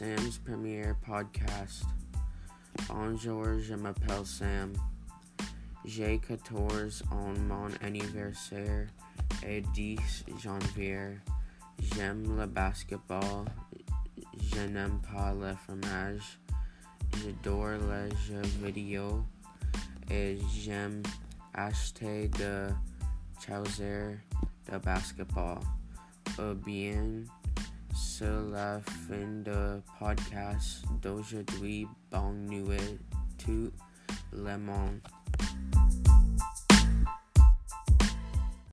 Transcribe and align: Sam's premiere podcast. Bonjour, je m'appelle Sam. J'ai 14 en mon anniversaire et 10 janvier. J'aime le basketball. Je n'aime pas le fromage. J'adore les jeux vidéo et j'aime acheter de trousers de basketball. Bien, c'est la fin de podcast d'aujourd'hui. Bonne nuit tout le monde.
Sam's 0.00 0.38
premiere 0.38 0.96
podcast. 1.02 1.84
Bonjour, 2.88 3.58
je 3.58 3.74
m'appelle 3.74 4.24
Sam. 4.24 4.72
J'ai 5.84 6.18
14 6.18 7.02
en 7.10 7.38
mon 7.40 7.68
anniversaire 7.82 8.86
et 9.46 9.60
10 9.74 10.24
janvier. 10.42 11.18
J'aime 11.78 12.34
le 12.34 12.46
basketball. 12.46 13.44
Je 14.38 14.60
n'aime 14.72 15.02
pas 15.02 15.34
le 15.34 15.54
fromage. 15.56 16.40
J'adore 17.18 17.76
les 17.90 18.16
jeux 18.26 18.64
vidéo 18.64 19.22
et 20.10 20.38
j'aime 20.50 21.02
acheter 21.52 22.28
de 22.38 22.70
trousers 23.38 24.16
de 24.72 24.78
basketball. 24.78 25.58
Bien, 26.64 27.26
c'est 28.00 28.50
la 28.50 28.80
fin 28.80 29.42
de 29.44 29.82
podcast 29.98 30.84
d'aujourd'hui. 31.02 31.86
Bonne 32.10 32.46
nuit 32.46 32.98
tout 33.38 33.70
le 34.32 34.56
monde. 34.56 35.00